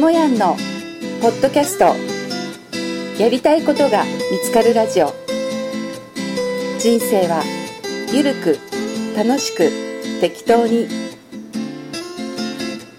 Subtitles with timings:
[0.00, 0.56] 下やんの
[1.20, 1.94] ポッドキャスト。
[3.22, 5.12] やりたいことが見つかるラジオ。
[6.78, 7.44] 人生は
[8.10, 8.58] ゆるく
[9.14, 9.70] 楽しく
[10.22, 10.88] 適当に。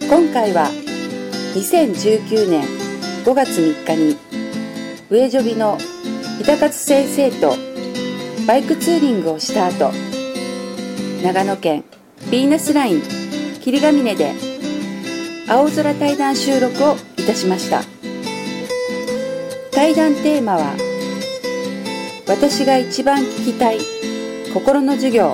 [0.08, 0.68] 今回は
[1.56, 2.66] 2019年
[3.26, 4.18] 5月3日に
[5.10, 5.80] 上ジョビの
[6.40, 7.56] 板勝先生と
[8.46, 9.92] バイクツーリングをした後
[11.24, 11.84] 長野県
[12.26, 13.02] ヴィーナスライン
[13.60, 14.51] 霧ヶ峰で
[15.48, 17.82] 青空対談収録をいたしました。
[19.72, 20.76] 対談テーマは
[22.28, 23.80] 私が一番聞きたい
[24.54, 25.34] 心の授業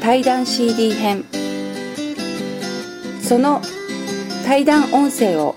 [0.00, 1.24] 対談 CD 編。
[3.22, 3.60] その
[4.46, 5.54] 対談音声を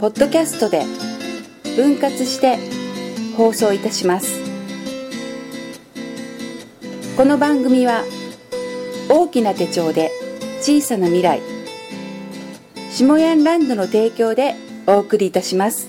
[0.00, 0.84] ポッドキャストで
[1.76, 2.58] 分割して
[3.36, 4.40] 放送いたします。
[7.16, 8.02] この番組は
[9.08, 10.10] 大きな手帳で
[10.60, 11.53] 小さな未来
[12.94, 14.54] 下ヤンランドの提供で
[14.86, 15.88] お送りいたします。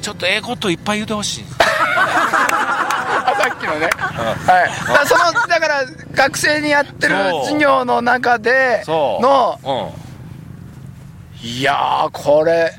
[0.00, 1.44] ちょっとええこといっぱい言うてほしい。
[1.58, 9.22] さっきのね、はい、だからそのだから学生にやってる授業の中でそう。
[9.22, 11.48] のうん。
[11.48, 12.78] いやーこれ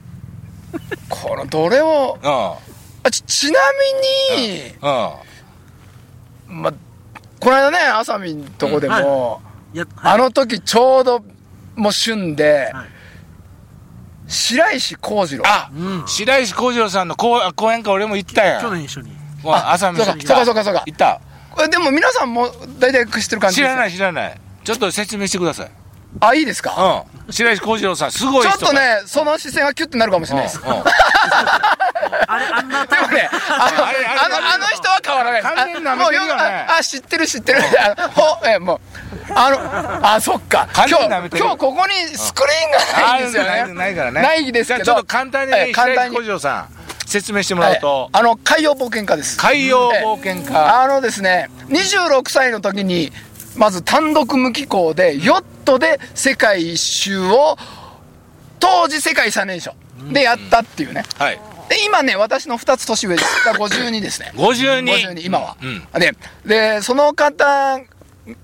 [1.09, 2.31] このどれをうん。
[3.03, 3.59] あちちな
[4.31, 6.61] みに、うん。
[6.61, 6.71] ま、
[7.41, 9.46] この間ねあさみんとこでも、やはい
[10.01, 11.23] あの時ちょうど
[11.75, 12.87] もう旬で、はい。
[14.29, 15.47] 白石浩二郎。
[15.47, 16.07] あ、うん。
[16.07, 18.61] 白石浩二郎さんの講講演会俺も行ったやん。
[18.61, 19.11] 去年一緒に。
[19.43, 20.83] 朝見そうかそうかそうかそうか。
[20.85, 21.21] 行った？
[21.51, 24.39] これでも皆さんも大体知ってる感じ知らない知らない。
[24.63, 25.71] ちょっと説明してください。
[26.19, 27.31] あいいですか、うん。
[27.33, 28.57] 白石浩二郎さんすごい人。
[28.57, 30.71] ちょっとねその視線がキュッてなるかもしれないです、うん。
[30.71, 30.83] うん。
[32.29, 33.85] あれあんなでもね、あの、
[34.25, 35.41] あの、あの人は変わらない。
[35.41, 35.55] です。
[35.55, 36.31] 完全に舐めてるよね。
[36.31, 37.61] あもうあ、あ知ってる知ってる。
[38.13, 38.79] ほ、え、もう、
[39.37, 40.67] あの、あ、そっか。
[40.73, 43.73] 完今日、今日ここにスクリーンがないんですよね。
[43.73, 44.85] ないからねないですけど。
[44.85, 46.21] ちょっと簡単にねえ簡単に白石浩。
[46.23, 46.69] 二郎さん
[47.07, 49.37] 説明してもらうとはいあの、海洋冒険家です。
[49.37, 53.11] 海洋冒険家あのですね、26歳の時に、
[53.55, 57.57] まず単独無寄港で、ヨットで世界一周を、
[58.59, 59.73] 当時世界最年少
[60.11, 61.03] でやったっていうね。
[61.17, 61.39] はい
[61.69, 63.45] で、今ね、私の2つ年上です。
[63.45, 64.31] だから52ですね。
[64.35, 66.13] 52 52今は、うんで
[66.45, 67.79] でその方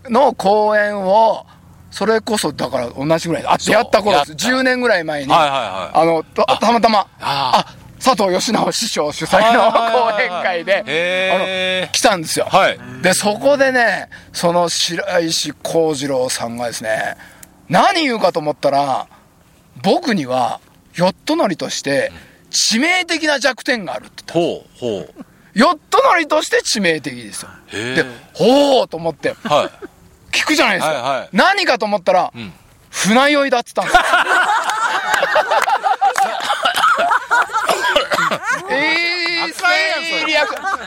[0.10, 1.46] の講演を
[1.92, 4.32] それこそだから同じぐらいあやった頃です。
[4.32, 4.48] やった。
[4.48, 6.02] 10年ぐらい前に、はいはいはい。
[6.02, 12.78] あのたたまたまああ佐藤義直師匠主催の講演会でへあの来たんですよ、はい。
[13.02, 17.16] でそこでねその白石浩二郎さんがですね
[17.70, 19.08] 何言うかと思ったら
[19.82, 20.60] 僕には
[20.96, 22.12] ヨット乗りとして
[22.52, 27.50] 致命的な弱点があるって言ったほうほうヨット乗りとして致命的ですよ。
[27.72, 29.70] で、ほーと思って、はい。
[30.36, 30.94] 聞くじゃないですか。
[30.94, 31.30] はいはい。
[31.32, 32.54] 何かと思ったら、ん。
[32.90, 34.02] 船酔いだっつったんですよ。
[38.70, 39.84] えー、それ。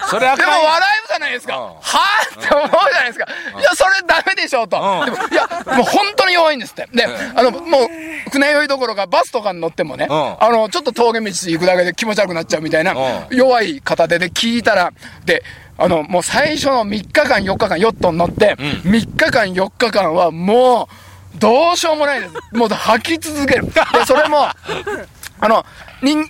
[0.08, 1.56] それでも笑うじゃないですか？
[1.56, 2.40] うんはぁ？
[2.40, 3.26] って思うじゃないですか。
[3.58, 4.76] いや、それダメでしょうと。
[4.76, 6.88] うんでも、いや、もう本当に弱いんですって。
[6.92, 14.92] で、あの、もう、船酔いどころかバスとかに乗ってもね、うんあの、ちょっと峠道行くだけで気持ち悪くなっちゃうみたいな、う弱い方でで聞いたら、
[15.24, 15.42] で、
[15.78, 20.88] あの、もう最初の3日間、4日間、ヨットに乗って、3日間、4日間はも
[21.34, 22.32] う、どうしようもないです。
[22.54, 23.66] もう吐き続ける。
[23.70, 25.66] で、それも、あの、
[26.02, 26.28] 人、人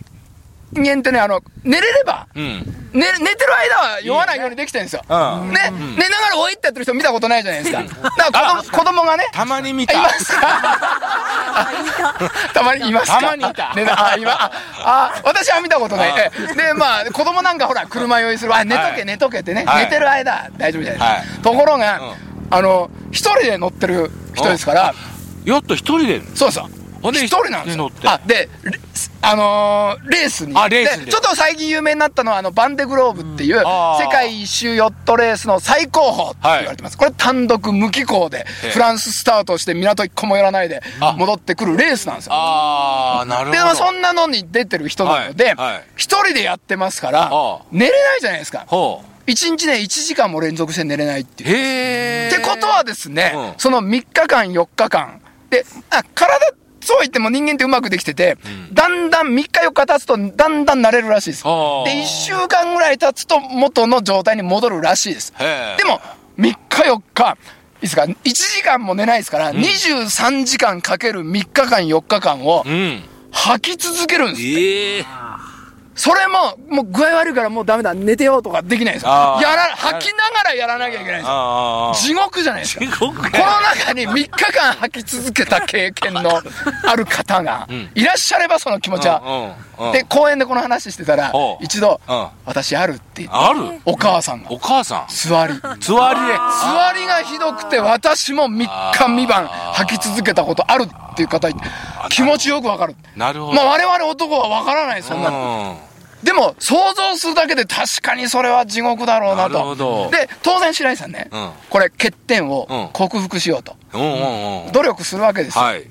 [0.74, 2.72] 間ってね、あの、寝れれば、うん。
[2.92, 5.02] 寝寝てる間は酔わないようにできてるんですよ。
[5.08, 5.50] うん。
[5.52, 7.82] ね、寝ながらおいってやってる人見たことないじゃないですか。
[8.16, 10.40] だから子供子供がね、たまに見あいまたすか？
[12.54, 13.20] たまにいますか？
[13.20, 13.74] たまにいた。
[13.74, 14.50] ね、あ、今、あ、
[14.82, 16.14] あ私は見たことない。
[16.56, 18.54] で、まあ、子供なんかほら、車酔いする。
[18.54, 19.64] あ、寝とけ、はい寝とけってね。
[19.66, 19.84] はい。
[19.84, 21.38] 寝てる間、大丈夫じゃないですか。
[21.38, 22.14] はところが、うん。
[22.50, 24.94] あの、一人で乗ってる人ですから、
[25.44, 26.22] ヨット一人で。
[26.34, 26.70] そうですよ。
[27.06, 27.88] ほんで一人なんですよ。
[28.04, 28.80] あ、で、レ
[29.22, 30.56] あのーレースに。
[30.56, 34.04] あレースでちょっと最近有名になったのは、あの、バンデグローブっていう、あー。
[34.04, 36.98] 世界一周ヨットレースの最高峰って言われてます。
[36.98, 42.32] これ単独無寄港でええ、フランススタートして港一個も寄らないであ、戻ってくるレースなんですよ。
[42.34, 45.54] ああなるほで、どまあ、そんなのに出てる人なのではい。
[45.54, 48.64] はい、一人でやってますからあ、寝れないじゃないですか。
[48.66, 52.28] ほ一日ね、1時間も連続して寝れないっていう。
[52.28, 53.54] ってことはですね、うん。
[53.58, 55.20] その3日間、4日間、
[55.50, 56.52] で、あ、体、
[56.86, 58.38] そう言っても人間ってうまくできてて、
[58.72, 61.42] だんだん3日4日経つと、だんだん慣れるらしいです。
[61.42, 65.32] で、あー1週間ぐらい経つと元の状態に戻るらしいです。
[65.76, 66.00] でも、
[66.38, 73.02] 3日4日、いいですか、1時間も寝ないですから、23時間かける3日間4日間をうん
[73.32, 74.42] 吐き続けるんです。
[74.42, 75.04] ええ
[75.96, 79.10] それも、もう具合悪いからもうダメだ、寝てようとかできないんですよ。
[79.10, 81.92] やら、吐きながらやらなきゃいけないんですよ。
[81.94, 82.84] 地獄じゃないですか。
[82.84, 86.20] 地獄この中に3日間吐き続けた経験の
[86.86, 89.54] ある方がいらっしゃればその気持ちは。
[89.92, 93.80] で、公園でこの話してたら一度うん、私あるって言って、ある？
[93.86, 95.06] お母さんがお母さん？
[95.08, 95.54] 座り。
[95.54, 95.80] 座りで。
[95.80, 98.58] 座りがひどくて私も3
[98.92, 101.48] 日3晩吐き続けたことあるっていう方
[102.10, 102.96] 気持ちよくわかる。
[103.16, 103.52] なるほど。
[103.54, 105.78] まあ我々男はわからない、そんなの。
[106.26, 110.10] でも想像するだけで確かにそれは地獄だろうなと。
[110.10, 113.76] で、当然白井さんねうん、これ欠点うんを克服しようと。
[113.94, 114.72] うん。
[114.72, 115.62] 努力するわけですよ。
[115.62, 115.84] はい。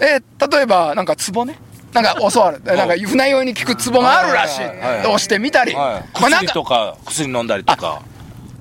[0.00, 0.20] え
[0.50, 1.56] 例えばなんかツボね。
[1.92, 2.60] なんか教わる。
[2.64, 4.64] なんか船酔いに効くツボがあるらしい。
[4.64, 5.74] 押してみたり。
[5.74, 6.20] はい。
[6.20, 8.02] まあなんか薬とか、薬飲んだりとか。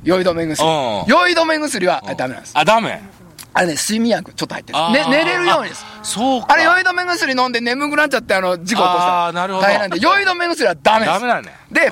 [0.03, 1.05] 酔い止め薬うん。
[1.07, 2.51] 酔い止め薬はダメなんです。
[2.55, 3.01] あ、ダメ。
[3.53, 4.79] あれね、睡眠薬ちょっと入ってる。
[4.91, 5.85] ね、寝れるようにです。
[6.03, 6.47] そうか。
[6.53, 9.65] あれ酔い止め薬飲んで眠くなっちゃってあの事故起こしたらあーなるほど。
[9.65, 11.19] 大変なんで酔い止め薬はダメです。
[11.19, 11.53] ダメだね。
[11.69, 11.89] でで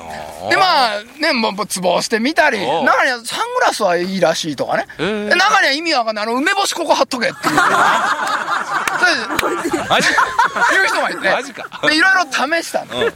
[0.56, 5.28] まあねもうもうツボをしてみたり中にはサングラスはいいらしいとかね、えー。
[5.28, 7.54] で中には意味わかんないあの梅干しここ貼っとけっていう。
[9.88, 10.10] マジい
[10.84, 11.30] う人がいて。
[11.30, 11.68] マジか。
[11.86, 12.30] でいろいろ
[12.62, 13.10] 試したの、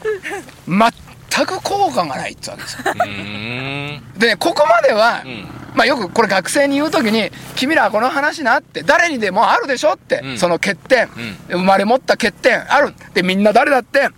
[0.67, 2.83] 全く効果がないってわけですよ。
[4.17, 10.39] でねここまでは、んまあよくこれ学生に言う時に「君らはこの話な」って誰にでもあるでしょって、うん。
[10.39, 11.09] その欠点、
[11.49, 12.95] 生まれ持った欠点ある。
[13.13, 14.09] でみんな誰だって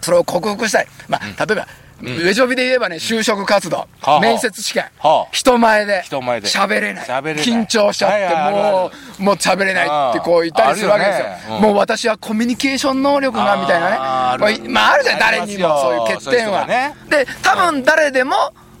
[0.00, 0.86] それを克服したい。
[1.08, 1.68] まあ例えば、
[2.02, 3.86] 上ジョビで言えばね就職活動、
[4.22, 5.28] 面接試験、はあ。
[5.32, 6.02] 人前で。
[6.02, 6.48] 人前で。
[6.48, 7.04] 喋れない。
[7.04, 11.24] 緊張しちゃって、もうもう喋れないってこう言ったりするわけですよ。
[11.26, 11.40] よね。
[11.50, 11.60] うん。
[11.60, 13.96] もう私はコミュニケーション能力がみたいなね。
[13.98, 15.16] あまあまああるじゃん。
[15.16, 16.66] あ誰にもそういう欠点は。
[16.66, 16.94] ね。
[17.10, 18.34] で多分誰でも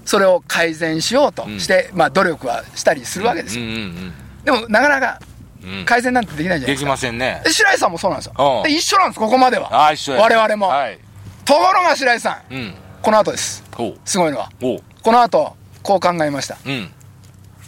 [0.04, 3.64] それを改善しようとして、まあ努力はしたりするわけですよ、
[4.44, 5.20] でもなかなか。
[5.84, 7.52] 改善なんてできないじゃないでかですきませんねで。
[7.52, 10.22] 白井さんもそうなんですよ一緒なんですここまではああ、一緒や。
[10.22, 10.98] 我々も、はい。
[11.44, 12.74] ところが白井さんうん。
[13.02, 13.62] この後です。
[14.06, 14.50] すごいのは。
[14.58, 16.90] この後こう考えましたうん。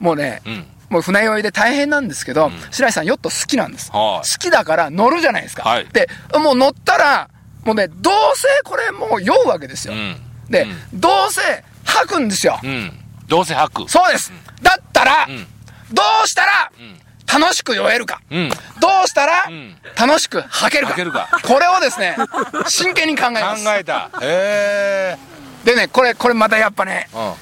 [0.00, 0.67] もうね、うん。
[0.88, 6.08] もう船酔いで大変なんですけど、白井さんヨット好きなんです、はい好きだから乗るじゃないですか、はいで
[6.38, 7.31] もう乗ったら
[7.64, 10.17] もうねどうせこれもう酔うわけですよ、うん。
[10.50, 12.93] で、どうせ吐くんですよ、うん。
[13.29, 13.91] どうせ吐く。
[13.91, 15.47] そうです、だったら、ん
[15.93, 16.71] どうしたら
[17.41, 18.49] 楽しく酔えるか、うん。
[18.49, 18.55] ど
[19.05, 22.17] うしたらん楽しく吐けるかるかこれをですね
[22.69, 24.11] 真剣に考え考ますえた。
[24.21, 25.19] へえ。
[25.65, 27.33] でねこれこれまたやっぱねうん。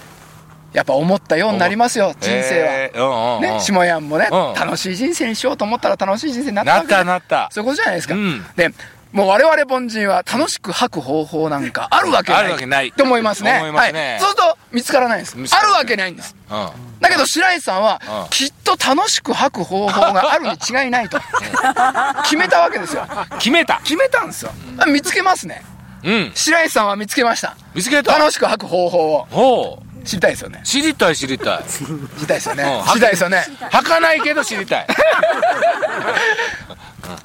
[0.73, 3.41] やっぱ思ったようになりますよ人生は。
[3.41, 7.49] ね、下山もね、うん楽しい人生にしようと思ったら楽しい人生になったなったなった。
[7.51, 8.15] そういうことじゃないですか。
[8.15, 8.73] うんで、
[9.13, 12.41] もう我々凡人は楽しく吐く方法なんかあるわけない。
[12.43, 13.57] あるわけないと思いますね。
[13.59, 14.21] 思いますねはい。
[14.21, 15.37] そうすると見つからないんです。
[15.57, 16.37] あるわけないんです。
[16.49, 17.01] うん。
[17.01, 21.19] だけど白石さんはうん、きっと楽しく吐く方法があるに違いないと。
[22.23, 23.07] 決めたわけですよ。
[23.39, 23.81] 決めた。
[23.83, 24.53] 決めたんですよ。
[24.79, 25.65] あ見つけますね。
[26.05, 26.33] うん。
[26.35, 27.57] 白石さんは見つけました。
[27.75, 28.17] 見つけた。
[28.17, 29.90] 楽しく吐く方法をほう。
[30.11, 30.61] 知りたいですよね。
[30.65, 31.65] 知りたい知りたい。
[31.65, 32.85] 知りたいですよねうん。
[32.91, 33.47] 知りたいですよね。
[33.71, 34.87] 吐かないけど知りたい。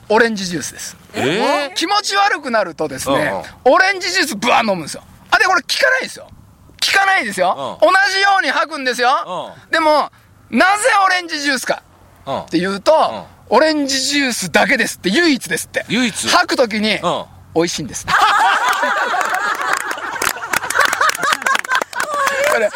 [0.09, 0.95] オレンジジュースです。
[1.15, 1.73] ええ。
[1.73, 5.03] 気持ち悪くなるとですね、うオレンジジュースブワー飲むんですよ。
[5.31, 6.27] あ、で、これ効かないですよ。
[6.27, 6.31] 効
[6.99, 7.79] かないですよ。
[7.81, 9.55] う同じように吐くんですよ。
[9.69, 10.11] うでも、
[10.51, 11.81] なぜオレンジジュースか
[12.27, 15.85] うんっていうと、オレンジジュースだけですって唯一ですって。
[15.89, 16.27] 唯一？
[16.27, 17.25] 吐くときに、うん。
[17.55, 18.05] 美味しいんです。
[22.55, 22.69] これ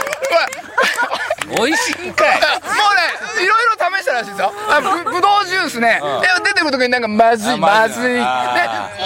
[1.55, 2.36] 美味しいんかい。
[2.36, 2.95] もう
[3.39, 4.53] ね、いろいろ試したらしいですよ。
[4.69, 8.13] あぶぶどうジュースね、いや出てくるときになんかまずい、あままずい。
[8.13, 8.19] で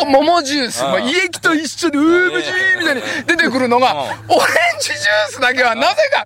[0.06, 4.00] 桃ジュース、もう胃液と一緒で、うーむじーみたいに出てくるのが、うん。
[4.00, 6.26] オレンジジュースだけはなぜか、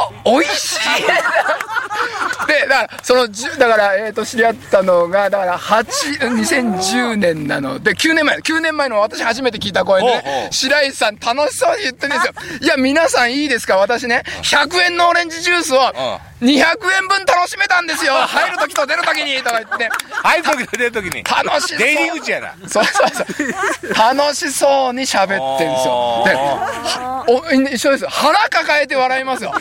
[0.00, 1.02] あ、美味しい。
[2.46, 7.78] で、だから、その、だから、えっ、と、知り合ったのが、だから、8、2010年なの。
[7.78, 12.32] で、9年前、9年前の私初めて聞いた声でね、う白石さん楽しそうに言ってるんですよ。
[12.62, 13.76] いや、皆さんいいですか？
[13.76, 19.88] 私ね、100円のオレンジジュースを、200円分楽しめたんですよ入るときと出るときにとか言って。
[20.22, 21.22] 入る時と出る時に。
[21.24, 22.54] 楽しそう出入り口やな。
[22.66, 23.94] そうそうそう。
[23.94, 26.22] 楽しそうに喋ってんですよ。
[26.26, 28.10] で、はお一緒ですよ。
[28.10, 29.52] 腹抱えて笑いますよ。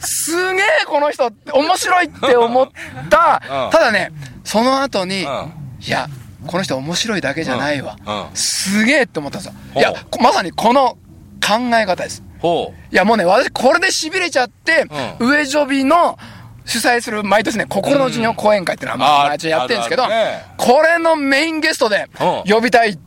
[0.00, 2.68] すげえこの人面白いって思っ
[3.08, 3.42] た。
[3.48, 4.10] うんただね、
[4.44, 6.08] その後に、うんいや、
[6.46, 7.96] この人面白いだけじゃないわ。
[8.34, 9.54] すげえって思ったんですよ。
[9.76, 10.96] いや、こまさにこの
[11.40, 12.22] 考え方です。
[12.40, 14.86] ほいやもうね、私これで痺れちゃって、
[15.20, 16.18] う上ジョビの
[16.64, 20.44] 主催する毎年ね、心の授業講演会っていうのはまああー毎年やってるんですけど、あるあるね。
[20.56, 22.52] これのメインゲストでうん。
[22.52, 23.00] 呼びたいって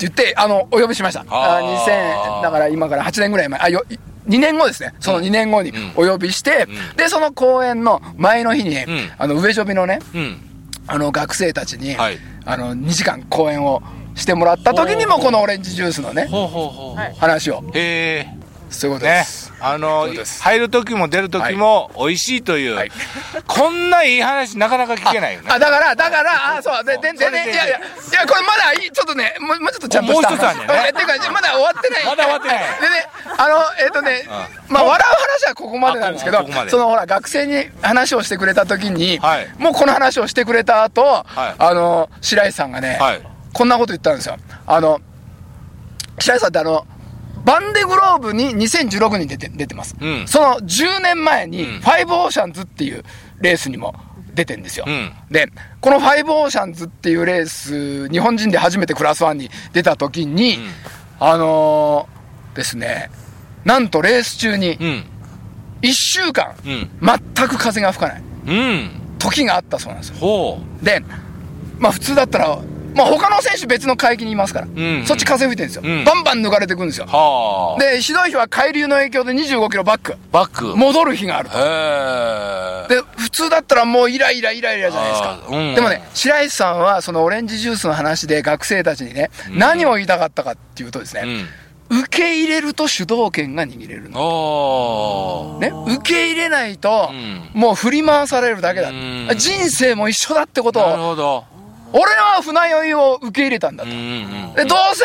[0.00, 1.24] 言って、あの、お呼びしました。
[1.28, 3.84] ああー2000、だから今から8年ぐらい前、あ、よ、
[4.28, 4.94] 2年後ですね。
[5.00, 8.86] その2年後にお呼びして、で、その講演の前の日に、ん。
[9.16, 10.18] あの、上ジョビのね、う。
[10.18, 10.40] うん。
[10.86, 12.18] あの学生たちに、はい。
[12.46, 13.82] あの2時間講演を
[14.14, 17.18] してもらった時にもこのオレンジジュースのねほうほうほう。
[17.18, 17.64] 話を。
[17.74, 18.43] へえ
[18.80, 19.24] そういうことでね。
[19.24, 20.08] す、あの
[20.42, 22.92] 入る時も出る時も美味しいという、はい。
[23.46, 25.48] こんないい話なかなか聞けないよね。
[25.50, 30.64] あだからだからあそうでででででいやいやいやこれまだいいちょっとねもうもうちょっとちゃんとしたもう一つあんね。
[30.64, 32.04] んねえてかまだ終わってない。
[32.04, 32.58] まだ終わってない。
[32.58, 33.54] でねあの
[33.84, 34.24] えっ、とね
[34.68, 39.48] まあ笑う話はここまでなんですけどあここそのほら学生に話をしてくれた時に、はい。
[39.58, 41.54] もうこの話をしてくれた後、はい。
[41.58, 43.22] あの白石さんがね、はい。
[43.52, 44.36] こんなこと言ったんですよ。
[44.66, 45.00] あの
[46.18, 46.86] 白石さんってあの
[47.44, 50.26] バンデグローブに2016に出て出てます、うん。
[50.26, 51.80] その10年前にうん。
[51.80, 53.04] Five Oceans っていう
[53.40, 53.94] レースにも
[54.34, 55.12] 出てんですよ、うん。
[55.30, 55.48] で
[55.80, 60.58] この Five Oceans っていうレース日本人で初めてクラスワンに出た時に、ん。
[61.20, 63.10] あのーですね
[63.64, 65.04] なんとレース中にうん。
[65.82, 66.90] 1週間うん。
[67.02, 68.90] 全く風が吹かないうん。
[69.18, 70.16] 時があったそうなんですよ。
[70.16, 71.02] ほで
[71.78, 72.58] まあ普通だったら
[72.94, 75.04] まあ他の選手別の海域にいますから、ん。
[75.06, 76.04] そっち風吹いてるんですよ、うん。
[76.04, 77.06] バンバン抜かれてくんですよ。
[77.78, 80.16] でひどい日は海流の影響で25キロバック。
[80.32, 80.76] バック。
[80.76, 85.40] 戻る日があるで普通だったらもうイライライライラじゃないですか。
[85.48, 85.74] うん。
[85.74, 91.22] でもね白石さんはそのオレンジジュースの話で学生たちにね、何を言いたかったかっていうとですね、
[91.90, 92.00] うん。
[92.00, 97.60] 受け入れると主導権が握れるの、ね、受け入れないと、うん。
[97.60, 99.28] もう振り回されるだけだ、うん。
[99.36, 101.44] 人生も一緒だってことなるをほど
[101.96, 105.04] 俺は船酔いを受け入れたんだと、でどうせ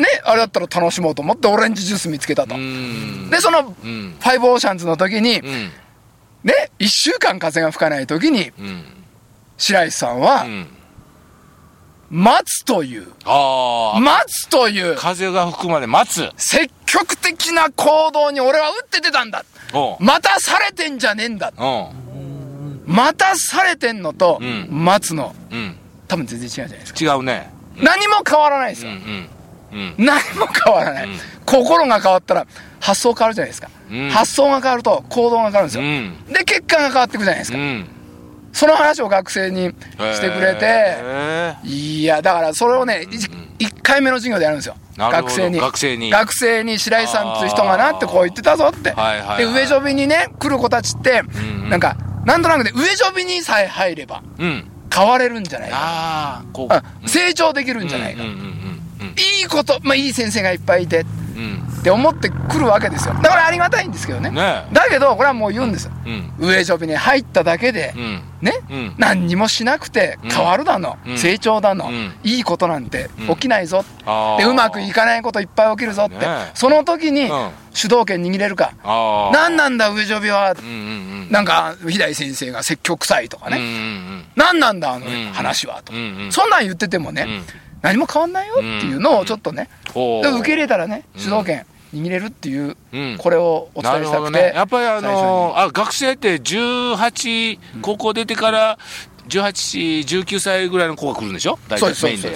[0.00, 3.28] ねあれだったら楽しもうと思ってオレンジジュース見つけたと、うん。
[3.28, 4.16] でその、うん。
[4.20, 5.46] ファイブオーシャンズの時に、うん。
[6.44, 8.84] ね1週間風が吹かない時にうん。
[9.56, 10.68] 白石さんは、うん。
[12.10, 13.08] 待つという。
[13.26, 14.94] 待つという。
[14.94, 16.30] 風が吹くまで待つ。
[16.36, 19.44] 積極的な行動に俺は打って出たんだ。
[19.98, 21.52] 待たされてんじゃねえんだ。
[22.86, 24.68] 待たされてんのと、うん。
[24.70, 25.34] 待つの。
[25.50, 25.76] うん
[26.08, 27.14] 多分全然違うじゃないですか。
[27.14, 27.50] 違うね。
[27.76, 29.28] 何も変わらないですよ、うんうん
[29.98, 30.04] うん。
[30.04, 31.18] 何も変わらない、うん。
[31.44, 32.46] 心が変わったら
[32.80, 34.10] 発想変わるじゃないですか、うん。
[34.10, 36.32] 発想が変わると行動が変わるんですよ、うん。
[36.32, 37.88] で結果が変わっていくじゃないですか、うん。
[38.52, 43.06] その話を学生にしてくれて、へいやだからそれをね、
[43.58, 44.76] 1回目の授業でやるんですよ。
[44.96, 45.60] 学生に。
[45.60, 46.10] 学生に。
[46.10, 51.70] 学生に白井さんっていう人がなってこう言ってたぞって、はいはいはいで上ジョビにね来る子たちって、うんうん。
[51.70, 55.76] なんかなんとなくね上ジョビにさえ入ればえうん変われるんじゃないか、
[57.06, 58.26] 成長できるんじゃないか、い
[59.44, 61.04] いこと、まあ、いい先生がいっぱいいて
[61.80, 63.14] って思ってくるわけですよ。
[63.14, 64.30] だからありがたいんですけどね。
[64.30, 66.08] ねだけどこれはもう言うんですよ、う
[66.44, 66.46] ん。
[66.46, 68.22] 上ジョビに入っただけで、うん。
[68.40, 68.94] ね、うん。
[68.98, 71.18] 何にもしなくて変わるだの、うん。
[71.18, 72.12] 成長だの、うん。
[72.24, 73.28] いいことなんてうん。
[73.34, 73.84] 起きないぞ、
[74.38, 76.50] でうまくいかないこといっぱい起きるぞって、ねえ。
[76.54, 77.50] その時にうん。
[77.74, 78.72] 主導権握れるか、
[79.32, 80.74] 何なんだ上ジョビは、うんうんう
[81.26, 81.30] ん。
[81.30, 84.24] なんか肥大先生が説教臭いとかうんうね、ん。
[84.34, 85.32] 何なんだあのうん。
[85.32, 86.32] 話はと、うんうん。
[86.32, 87.44] そんなん言っててもね、うん
[87.82, 90.22] 何も変わんないよっていうのをちょっとね、ほう。
[90.22, 91.20] で受け入れたらねうん。
[91.20, 93.16] 主導権握れるっていう、うん。
[93.18, 94.52] これをお伝えしたくて、ね。
[94.54, 98.78] やっぱりあのあ学生って18高校出てから
[99.28, 101.58] 1819歳ぐらいの子が来るんでしょ？
[101.68, 102.34] 大体メインで。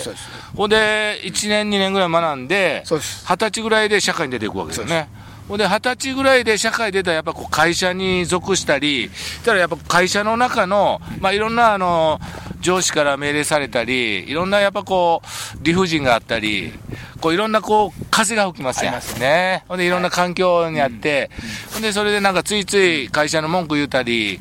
[0.57, 3.25] ほんで1年2年ぐらい学んでそうです。
[3.27, 5.09] 二十歳ぐらいで社会に出ていくわけですよね。
[5.49, 12.21] ほんで二十歳ぐらいで社会出たらやっぱこう会社に属したりしたらやっぱ会社の中の、まあ、いろんなあの
[12.63, 16.73] 上司から命令されたりいろんなやっぱこう理不尽があったり
[17.21, 19.21] こういろんなこう風が吹きますやん。
[19.21, 19.65] ね。
[19.69, 21.31] ほんでいろんな環境にあって、
[21.73, 24.41] ほんでそれでなんかついつい会社の文句言うたり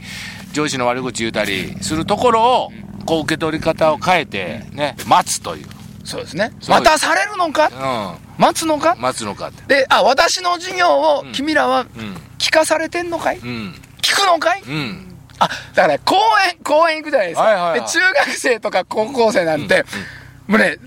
[0.54, 2.72] 上司の悪口言うたりするところを
[3.06, 5.68] こう受け取り方を変えてね待つという、
[6.04, 6.54] そうですね。
[6.60, 8.18] そう待たされるのか？
[8.38, 8.96] う待つのか？
[8.96, 9.64] ん、待つのかって。
[9.68, 11.88] であ私の授業をうん君らはうん。
[12.40, 13.38] 聞かされてんのかい？
[13.38, 13.76] うん。
[14.02, 14.64] 聞くのかい？
[14.64, 15.08] うん
[15.44, 16.16] あだから公
[16.50, 17.80] 園公園行くじゃないですか、はいはいはい。
[17.82, 19.84] で中学生とか高校生なんて、
[20.48, 20.78] もうね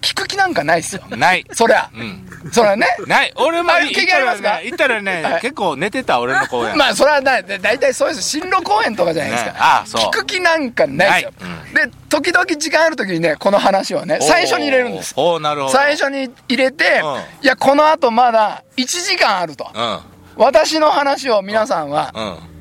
[0.00, 1.02] 聞く気なんかないっすよ。
[1.08, 1.44] ない。
[1.52, 1.90] そりゃ。
[1.92, 2.28] うん。
[2.52, 2.86] そりゃね。
[3.08, 3.32] ない。
[3.34, 4.60] 俺もあ行経験ありますか？
[4.62, 5.40] 行ったらね、はい。
[5.40, 7.44] 結構寝てた俺の公園、まあそれはない。
[7.44, 8.22] だ大体そうです。
[8.22, 9.56] 進路公園とかじゃないですか、ね。
[9.58, 10.02] ああそう。
[10.02, 15.12] 聞く気なんかないですよ、で時々時間ある時にねこの話をね最初に入れるんです。
[15.16, 15.72] おーおーなるほど。
[15.72, 17.44] 最初に入れて、うん。
[17.44, 19.68] いやこのあとまだ1時間あると。
[19.74, 19.98] うん。
[20.36, 22.55] 私の話を皆さんはうん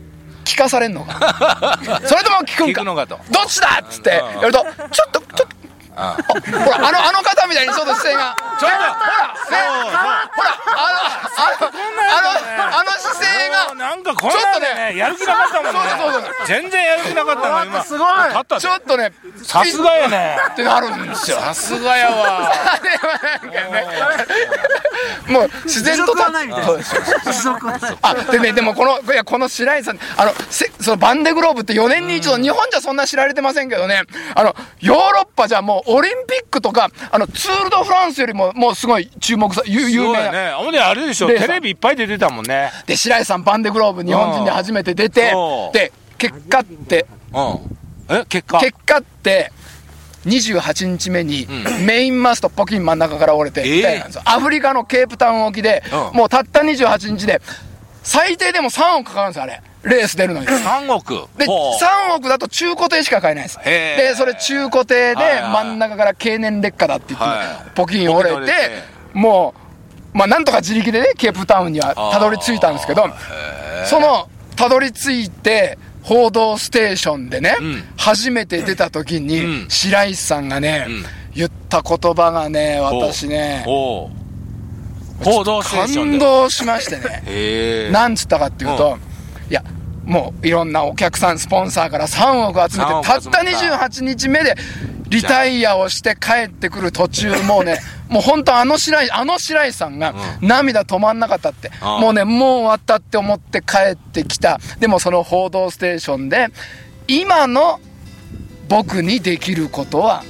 [0.56, 1.78] 聞かされんのか。
[2.08, 2.84] それとも聞くんか。
[2.86, 3.20] のかと。
[3.30, 4.42] どっちだっつってうん。
[4.42, 5.56] やるとちょっとちょっと。
[5.98, 19.12] あほらあのあの方みたいにちょっと姿勢がちょっとほらねほらあのあのあのあの姿勢がなんかこんちょっなんでとねやる気なかったもんねそうそうそう全然やる気なかったの今すごい勝ったちょっとね
[19.44, 23.86] さすがやねってなるんですよさすがやわあれはなんかね
[25.28, 26.74] もう自然と持続はないみたいな
[28.02, 34.04] あでねでもこのいやこの白井さんあのせそのバンデグローブって4年に一度、日本じゃそんな知られてませんけどね
[34.36, 40.54] あのヨーロッパじゃもうオリンピックとかあのツール・ド・フランスよりももうすごい注目さ有有名な、やね。
[40.56, 41.28] ほんであれでしょ。
[41.28, 42.72] でテレビいっぱい出てたもんね。
[42.86, 45.72] で白井さんバンデグローブ日本人で初めて出てうん。
[45.72, 48.16] で結果ってうん。
[48.16, 48.26] え？
[48.26, 48.60] 結果？
[48.60, 49.52] 結果って
[50.26, 51.48] 28日目に
[51.86, 53.74] メインマストポキン真ん中から折れてえ？
[53.74, 54.22] えみたいなんですよ。
[54.26, 56.18] アフリカのケープタウン沖でうん。
[56.18, 57.42] もうたった28日で
[58.04, 60.48] 最低でも3億かかるんですよあれレース出るのに。
[60.48, 61.28] 3億。
[61.38, 61.84] でほう。
[62.12, 67.72] 3億だと中古艇しか買えないですでそれ中古艇で真ん中から経年劣化だって言って、はい。
[67.76, 68.60] ポキン折れてポキン折れて。
[69.14, 69.54] も
[70.14, 73.06] うまあなんとか自力でねケープタウンにはたどり着いたんですけど
[73.86, 77.84] そのたどり着いて報道ステーションでね、ん。
[77.98, 79.70] 初めて出た時に、うん。
[79.70, 81.06] 白石さんがね、ん。
[81.34, 84.12] 言った言葉がね私ね報
[85.44, 86.20] 道ステーションで。
[86.20, 87.92] 感動しましてね。
[87.92, 88.98] なんつったかっていうと、
[89.50, 89.64] いや
[90.06, 93.18] もういろんなお客さんスポンサーから3億集めて3億た。
[93.18, 94.56] ったた28日目で
[95.08, 102.02] リタイアをして帰ってくる途中もうねもう本当あの白井あの白井さんが涙止まんなかったって、うん。
[102.02, 104.60] もうねもう終わったって思って帰ってきた。
[104.80, 106.48] でもその「報道ステーション」で
[107.08, 107.80] 今の
[108.68, 110.24] 僕にできることは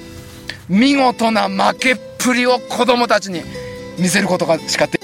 [0.69, 3.41] 見事な負けっぷりを子供たちに
[3.97, 4.99] 見せることがしかで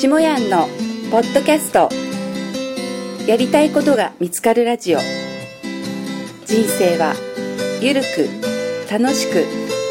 [0.00, 0.66] 下やんの
[1.10, 1.90] ポッドキャスト。
[3.26, 4.98] やりたいことが見つかるラジオ。
[6.46, 7.12] 人生は
[7.82, 8.26] ゆるく
[8.90, 9.44] 楽しく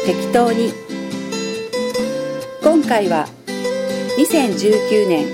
[0.04, 0.72] 適当に。
[2.60, 3.28] 今回は
[4.18, 5.26] 2019年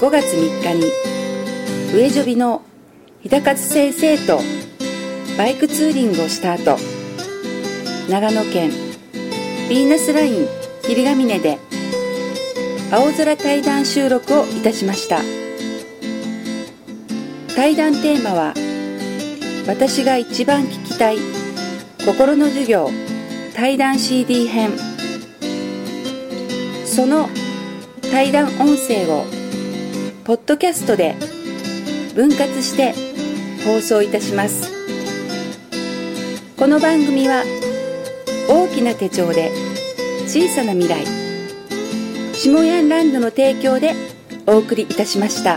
[0.00, 0.92] 5月3日に
[1.94, 2.62] 上ジョビの
[3.22, 4.40] 日高津先生と
[5.38, 6.76] バイクツーリングをした後
[8.10, 10.48] 長野県ヴィーナスライン
[10.82, 11.60] 霧ヶ峰で
[12.88, 15.20] 青空対談収録をいたしました。
[17.56, 18.54] 対談テーマは
[19.66, 21.18] 私が一番聞きたい
[22.04, 22.90] 心の授業
[23.54, 24.70] 対談 CD 編。
[26.84, 27.28] その
[28.12, 29.24] 対談音声を
[30.24, 31.16] ポッドキャストで
[32.14, 32.94] 分割して
[33.64, 34.70] 放送いたします。
[36.56, 37.42] この番組は
[38.48, 39.50] 大きな手帳で
[40.26, 41.15] 小さな未来
[42.36, 43.94] 下ヤンランドの提供で
[44.46, 45.56] お送りいたしました。